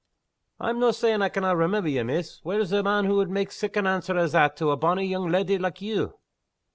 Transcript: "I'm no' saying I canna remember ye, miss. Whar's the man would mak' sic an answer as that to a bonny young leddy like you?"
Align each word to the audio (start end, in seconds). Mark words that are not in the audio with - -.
"I'm 0.59 0.79
no' 0.79 0.89
saying 0.89 1.21
I 1.21 1.29
canna 1.29 1.55
remember 1.55 1.87
ye, 1.87 2.01
miss. 2.01 2.39
Whar's 2.43 2.71
the 2.71 2.81
man 2.81 3.07
would 3.09 3.29
mak' 3.29 3.51
sic 3.51 3.75
an 3.77 3.85
answer 3.85 4.17
as 4.17 4.31
that 4.31 4.57
to 4.57 4.71
a 4.71 4.75
bonny 4.75 5.05
young 5.05 5.27
leddy 5.29 5.59
like 5.59 5.79
you?" 5.79 6.15